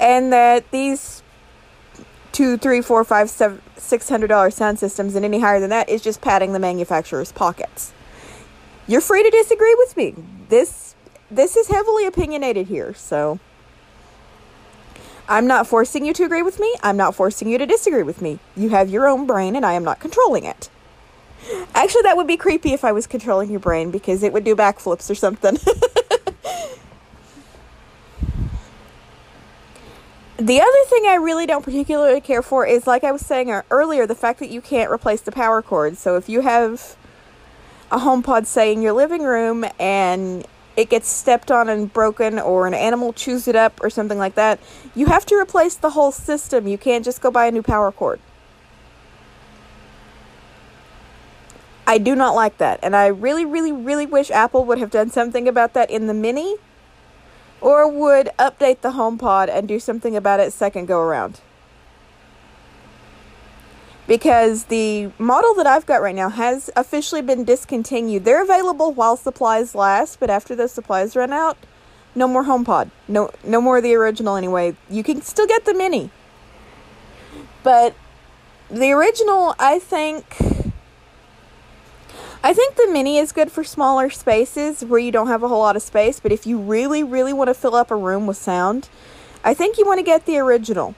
And 0.00 0.32
that 0.32 0.70
these 0.70 1.22
two, 2.32 2.56
three, 2.56 2.82
four, 2.82 3.04
five, 3.04 3.30
seven, 3.30 3.62
six 3.76 4.08
hundred 4.08 4.28
dollar 4.28 4.50
sound 4.50 4.78
systems 4.78 5.14
and 5.14 5.24
any 5.24 5.40
higher 5.40 5.60
than 5.60 5.70
that 5.70 5.88
is 5.88 6.02
just 6.02 6.20
padding 6.20 6.52
the 6.52 6.58
manufacturer's 6.58 7.32
pockets. 7.32 7.92
You're 8.86 9.00
free 9.00 9.22
to 9.22 9.30
disagree 9.30 9.74
with 9.78 9.96
me. 9.96 10.14
This 10.48 10.94
this 11.30 11.56
is 11.56 11.68
heavily 11.68 12.06
opinionated 12.06 12.66
here, 12.66 12.92
so 12.94 13.38
I'm 15.28 15.46
not 15.46 15.66
forcing 15.66 16.04
you 16.04 16.12
to 16.14 16.24
agree 16.24 16.42
with 16.42 16.60
me. 16.60 16.74
I'm 16.82 16.96
not 16.96 17.14
forcing 17.14 17.48
you 17.48 17.56
to 17.58 17.66
disagree 17.66 18.02
with 18.02 18.20
me. 18.20 18.40
You 18.56 18.70
have 18.70 18.90
your 18.90 19.08
own 19.08 19.26
brain 19.26 19.56
and 19.56 19.64
I 19.64 19.72
am 19.72 19.84
not 19.84 20.00
controlling 20.00 20.44
it. 20.44 20.68
Actually, 21.74 22.02
that 22.02 22.16
would 22.16 22.26
be 22.26 22.36
creepy 22.36 22.72
if 22.72 22.84
I 22.84 22.92
was 22.92 23.06
controlling 23.06 23.50
your 23.50 23.60
brain 23.60 23.90
because 23.90 24.22
it 24.22 24.32
would 24.32 24.44
do 24.44 24.56
backflips 24.56 25.10
or 25.10 25.14
something. 25.14 25.58
the 30.36 30.60
other 30.60 30.84
thing 30.86 31.04
I 31.06 31.14
really 31.14 31.46
don't 31.46 31.64
particularly 31.64 32.20
care 32.20 32.42
for 32.42 32.66
is, 32.66 32.86
like 32.86 33.04
I 33.04 33.12
was 33.12 33.24
saying 33.24 33.50
uh, 33.50 33.62
earlier, 33.70 34.06
the 34.06 34.16
fact 34.16 34.40
that 34.40 34.50
you 34.50 34.60
can't 34.60 34.90
replace 34.90 35.20
the 35.20 35.32
power 35.32 35.62
cord. 35.62 35.96
So 35.96 36.16
if 36.16 36.28
you 36.28 36.40
have 36.40 36.96
a 37.92 37.98
HomePod, 37.98 38.46
say, 38.46 38.72
in 38.72 38.82
your 38.82 38.92
living 38.92 39.22
room 39.22 39.64
and 39.78 40.44
it 40.76 40.90
gets 40.90 41.08
stepped 41.08 41.52
on 41.52 41.68
and 41.68 41.92
broken 41.92 42.40
or 42.40 42.66
an 42.66 42.74
animal 42.74 43.12
chews 43.12 43.46
it 43.46 43.54
up 43.54 43.80
or 43.80 43.88
something 43.90 44.18
like 44.18 44.34
that, 44.34 44.58
you 44.94 45.06
have 45.06 45.24
to 45.26 45.36
replace 45.36 45.76
the 45.76 45.90
whole 45.90 46.10
system. 46.10 46.66
You 46.66 46.78
can't 46.78 47.04
just 47.04 47.20
go 47.20 47.30
buy 47.30 47.46
a 47.46 47.52
new 47.52 47.62
power 47.62 47.92
cord. 47.92 48.18
I 51.86 51.98
do 51.98 52.16
not 52.16 52.34
like 52.34 52.58
that. 52.58 52.80
And 52.82 52.96
I 52.96 53.06
really, 53.06 53.44
really, 53.44 53.70
really 53.70 54.06
wish 54.06 54.32
Apple 54.32 54.64
would 54.64 54.78
have 54.78 54.90
done 54.90 55.10
something 55.10 55.46
about 55.46 55.74
that 55.74 55.90
in 55.90 56.08
the 56.08 56.14
Mini 56.14 56.56
or 57.64 57.88
would 57.88 58.28
update 58.38 58.82
the 58.82 58.90
HomePod 58.90 59.48
and 59.48 59.66
do 59.66 59.80
something 59.80 60.14
about 60.14 60.38
it 60.38 60.52
second 60.52 60.84
go 60.84 61.00
around. 61.00 61.40
Because 64.06 64.64
the 64.64 65.10
model 65.18 65.54
that 65.54 65.66
I've 65.66 65.86
got 65.86 66.02
right 66.02 66.14
now 66.14 66.28
has 66.28 66.68
officially 66.76 67.22
been 67.22 67.42
discontinued. 67.42 68.26
They're 68.26 68.42
available 68.42 68.92
while 68.92 69.16
supplies 69.16 69.74
last, 69.74 70.20
but 70.20 70.28
after 70.28 70.54
those 70.54 70.72
supplies 70.72 71.16
run 71.16 71.32
out, 71.32 71.56
no 72.14 72.28
more 72.28 72.44
HomePod. 72.44 72.90
No 73.08 73.30
no 73.42 73.62
more 73.62 73.78
of 73.78 73.82
the 73.82 73.94
original 73.94 74.36
anyway. 74.36 74.76
You 74.90 75.02
can 75.02 75.22
still 75.22 75.46
get 75.46 75.64
the 75.64 75.72
mini. 75.72 76.10
But 77.62 77.94
the 78.70 78.92
original, 78.92 79.54
I 79.58 79.78
think 79.78 80.36
I 82.44 82.52
think 82.52 82.76
the 82.76 82.88
mini 82.92 83.16
is 83.16 83.32
good 83.32 83.50
for 83.50 83.64
smaller 83.64 84.10
spaces 84.10 84.84
where 84.84 85.00
you 85.00 85.10
don't 85.10 85.28
have 85.28 85.42
a 85.42 85.48
whole 85.48 85.60
lot 85.60 85.76
of 85.76 85.82
space, 85.82 86.20
but 86.20 86.30
if 86.30 86.46
you 86.46 86.58
really, 86.58 87.02
really 87.02 87.32
want 87.32 87.48
to 87.48 87.54
fill 87.54 87.74
up 87.74 87.90
a 87.90 87.96
room 87.96 88.26
with 88.26 88.36
sound, 88.36 88.90
I 89.42 89.54
think 89.54 89.78
you 89.78 89.86
want 89.86 89.98
to 89.98 90.04
get 90.04 90.26
the 90.26 90.36
original. 90.36 90.94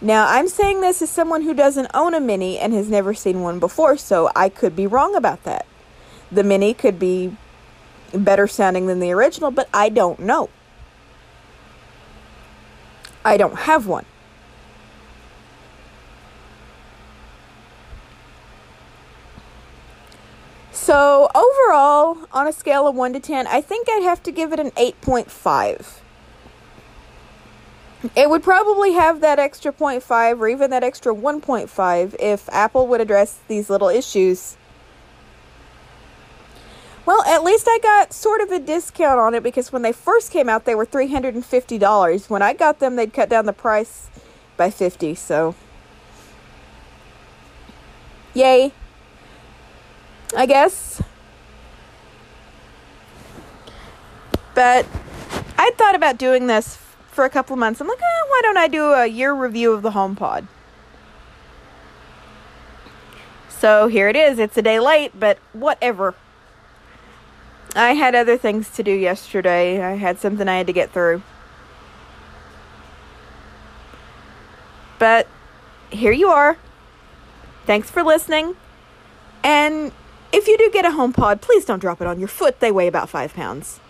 Now, 0.00 0.28
I'm 0.28 0.46
saying 0.46 0.80
this 0.80 1.02
as 1.02 1.10
someone 1.10 1.42
who 1.42 1.54
doesn't 1.54 1.90
own 1.92 2.14
a 2.14 2.20
mini 2.20 2.56
and 2.56 2.72
has 2.72 2.88
never 2.88 3.14
seen 3.14 3.42
one 3.42 3.58
before, 3.58 3.96
so 3.96 4.30
I 4.36 4.48
could 4.48 4.76
be 4.76 4.86
wrong 4.86 5.16
about 5.16 5.42
that. 5.42 5.66
The 6.30 6.44
mini 6.44 6.72
could 6.72 7.00
be 7.00 7.36
better 8.14 8.46
sounding 8.46 8.86
than 8.86 9.00
the 9.00 9.10
original, 9.10 9.50
but 9.50 9.68
I 9.74 9.88
don't 9.88 10.20
know. 10.20 10.50
I 13.24 13.36
don't 13.36 13.58
have 13.58 13.88
one. 13.88 14.06
So, 20.90 21.30
overall, 21.36 22.18
on 22.32 22.48
a 22.48 22.52
scale 22.52 22.88
of 22.88 22.96
1 22.96 23.12
to 23.12 23.20
10, 23.20 23.46
I 23.46 23.60
think 23.60 23.86
I'd 23.88 24.02
have 24.02 24.24
to 24.24 24.32
give 24.32 24.52
it 24.52 24.58
an 24.58 24.72
8.5. 24.72 26.00
It 28.16 28.28
would 28.28 28.42
probably 28.42 28.94
have 28.94 29.20
that 29.20 29.38
extra 29.38 29.72
0.5 29.72 30.40
or 30.40 30.48
even 30.48 30.70
that 30.70 30.82
extra 30.82 31.14
1.5 31.14 32.16
if 32.18 32.48
Apple 32.48 32.88
would 32.88 33.00
address 33.00 33.38
these 33.46 33.70
little 33.70 33.88
issues. 33.88 34.56
Well, 37.06 37.22
at 37.22 37.44
least 37.44 37.68
I 37.70 37.78
got 37.80 38.12
sort 38.12 38.40
of 38.40 38.50
a 38.50 38.58
discount 38.58 39.20
on 39.20 39.34
it 39.34 39.44
because 39.44 39.70
when 39.70 39.82
they 39.82 39.92
first 39.92 40.32
came 40.32 40.48
out, 40.48 40.64
they 40.64 40.74
were 40.74 40.86
$350. 40.86 42.28
When 42.28 42.42
I 42.42 42.52
got 42.52 42.80
them, 42.80 42.96
they'd 42.96 43.12
cut 43.12 43.28
down 43.28 43.46
the 43.46 43.52
price 43.52 44.10
by 44.56 44.70
50, 44.70 45.14
so 45.14 45.54
yay. 48.34 48.72
I 50.36 50.46
guess. 50.46 51.02
But 54.54 54.86
I 55.58 55.70
thought 55.76 55.94
about 55.94 56.18
doing 56.18 56.46
this 56.46 56.76
for 57.10 57.24
a 57.24 57.30
couple 57.30 57.54
of 57.54 57.60
months. 57.60 57.80
I'm 57.80 57.88
like, 57.88 58.00
oh, 58.02 58.26
why 58.28 58.40
don't 58.42 58.56
I 58.56 58.68
do 58.68 58.92
a 58.92 59.06
year 59.06 59.32
review 59.32 59.72
of 59.72 59.82
the 59.82 59.90
HomePod? 59.90 60.46
So 63.48 63.88
here 63.88 64.08
it 64.08 64.16
is. 64.16 64.38
It's 64.38 64.56
a 64.56 64.62
day 64.62 64.80
late, 64.80 65.18
but 65.18 65.38
whatever. 65.52 66.14
I 67.76 67.92
had 67.92 68.14
other 68.14 68.36
things 68.36 68.70
to 68.70 68.82
do 68.82 68.90
yesterday. 68.90 69.84
I 69.84 69.96
had 69.96 70.18
something 70.18 70.48
I 70.48 70.56
had 70.56 70.66
to 70.66 70.72
get 70.72 70.92
through. 70.92 71.22
But 74.98 75.28
here 75.90 76.12
you 76.12 76.28
are. 76.28 76.58
Thanks 77.66 77.90
for 77.90 78.02
listening. 78.02 78.56
And 79.42 79.92
if 80.32 80.46
you 80.46 80.56
do 80.58 80.70
get 80.72 80.84
a 80.84 80.90
HomePod, 80.90 81.40
please 81.40 81.64
don't 81.64 81.80
drop 81.80 82.00
it 82.00 82.06
on 82.06 82.18
your 82.18 82.28
foot. 82.28 82.60
They 82.60 82.72
weigh 82.72 82.86
about 82.86 83.08
five 83.08 83.34
pounds. 83.34 83.80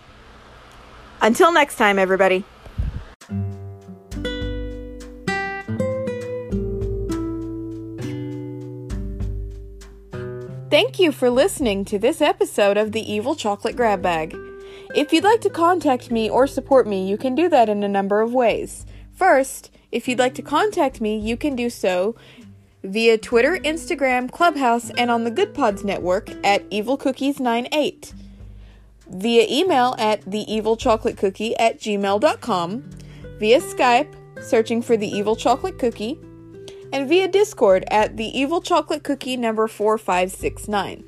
Until 1.21 1.51
next 1.51 1.75
time, 1.75 1.99
everybody. 1.99 2.43
Thank 10.71 10.99
you 10.99 11.11
for 11.11 11.29
listening 11.29 11.83
to 11.85 11.99
this 11.99 12.21
episode 12.21 12.77
of 12.77 12.93
the 12.93 13.01
Evil 13.01 13.35
Chocolate 13.35 13.75
Grab 13.75 14.01
Bag. 14.01 14.35
If 14.95 15.11
you'd 15.11 15.23
like 15.23 15.41
to 15.41 15.49
contact 15.49 16.11
me 16.11 16.29
or 16.29 16.47
support 16.47 16.87
me, 16.87 17.07
you 17.07 17.17
can 17.17 17.35
do 17.35 17.49
that 17.49 17.67
in 17.67 17.83
a 17.83 17.89
number 17.89 18.21
of 18.21 18.33
ways. 18.33 18.85
First, 19.11 19.69
if 19.91 20.07
you'd 20.07 20.19
like 20.19 20.33
to 20.35 20.41
contact 20.41 21.01
me, 21.01 21.17
you 21.17 21.35
can 21.35 21.55
do 21.55 21.69
so 21.69 22.15
via 22.83 23.17
Twitter, 23.17 23.57
Instagram, 23.57 24.31
Clubhouse, 24.31 24.89
and 24.91 25.11
on 25.11 25.23
the 25.23 25.31
Goodpods 25.31 25.83
network 25.83 26.29
at 26.43 26.69
evilcookies98, 26.71 28.13
via 29.09 29.45
email 29.49 29.95
at 29.97 30.21
theevilchocolatecookie 30.25 31.53
at 31.59 31.79
gmail.com, 31.79 32.89
via 33.39 33.61
Skype, 33.61 34.43
searching 34.43 34.81
for 34.81 34.97
the 34.97 35.07
Evil 35.07 35.35
Chocolate 35.35 35.77
Cookie, 35.77 36.19
and 36.93 37.07
via 37.07 37.27
Discord 37.27 37.85
at 37.89 38.17
the 38.17 38.37
Evil 38.37 38.61
Chocolate 38.61 39.03
Cookie 39.03 39.37
number 39.37 39.67
4569. 39.67 41.03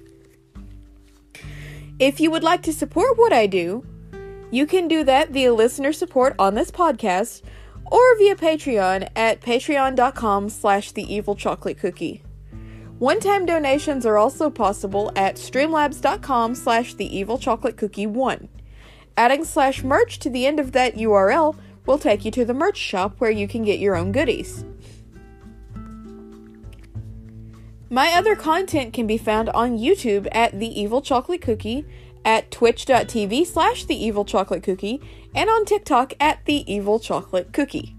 If 2.00 2.20
you 2.20 2.32
would 2.32 2.44
like 2.44 2.64
to 2.64 2.74
support 2.74 3.18
what 3.18 3.34
I 3.34 3.48
do, 3.48 3.86
you 4.52 4.66
can 4.66 4.88
do 4.88 5.04
that 5.04 5.32
via 5.32 5.54
listener 5.54 5.94
support 5.94 6.36
on 6.38 6.54
this 6.54 6.70
podcast 6.70 7.42
or 7.86 8.18
via 8.18 8.36
Patreon 8.36 9.10
at 9.16 9.42
patreon.com 9.42 10.50
slash 10.50 10.92
the 10.92 11.14
evil 11.14 11.36
chocolate 11.36 11.78
cookie. 11.80 12.24
One-time 13.00 13.46
donations 13.46 14.06
are 14.06 14.18
also 14.18 14.50
possible 14.50 15.12
at 15.16 15.36
streamlabs.com 15.36 16.56
slash 16.56 16.94
the 16.94 17.18
evil 17.18 17.38
chocolate 17.38 17.76
cookie 17.76 18.08
1. 18.08 18.48
Adding 19.18 19.44
slash 19.44 19.84
merch 19.84 20.20
to 20.20 20.30
the 20.30 20.46
end 20.46 20.60
of 20.60 20.72
that 20.72 20.96
URL 20.96 21.58
will 21.86 21.98
take 21.98 22.24
you 22.24 22.32
to 22.32 22.46
the 22.46 22.54
merch 22.54 22.78
shop 22.78 23.16
where 23.20 23.32
you 23.32 23.48
can 23.48 23.64
get 23.64 23.80
your 23.80 23.96
own 23.96 24.12
goodies. 24.12 24.64
My 27.90 28.14
other 28.14 28.36
content 28.36 28.92
can 28.92 29.06
be 29.06 29.20
found 29.20 29.50
on 29.50 29.78
YouTube 29.78 30.28
at 30.32 30.60
The 30.60 30.82
Evil 30.82 31.02
Chocolate 31.02 31.42
Cookie, 31.42 31.86
at 32.26 32.50
twitch.tv 32.50 33.46
slash 33.46 33.86
The 33.86 34.02
Evil 34.04 34.26
Chocolate 34.26 34.64
Cookie, 34.64 35.00
and 35.36 35.50
on 35.50 35.66
TikTok 35.66 36.14
at 36.20 36.46
The 36.46 36.72
Evil 36.72 37.00
Chocolate 37.00 37.54
Cookie. 37.54 37.96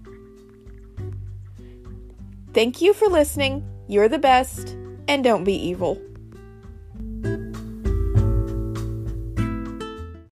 Thank 2.53 2.81
you 2.81 2.93
for 2.93 3.07
listening. 3.07 3.67
You're 3.87 4.09
the 4.09 4.19
best, 4.19 4.77
and 5.07 5.23
don't 5.23 5.43
be 5.43 5.53
evil. 5.53 6.01